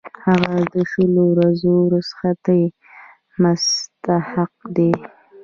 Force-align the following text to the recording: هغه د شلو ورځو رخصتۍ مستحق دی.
هغه 0.25 0.55
د 0.73 0.75
شلو 0.91 1.23
ورځو 1.33 1.73
رخصتۍ 1.93 2.63
مستحق 3.41 4.53
دی. 4.75 4.91